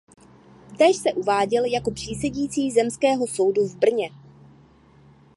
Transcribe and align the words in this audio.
Též 0.77 0.97
se 0.97 1.11
uváděl 1.13 1.65
jako 1.65 1.91
přísedící 1.91 2.71
zemského 2.71 3.27
soudu 3.27 3.65
v 3.67 3.75
Brně. 3.75 4.09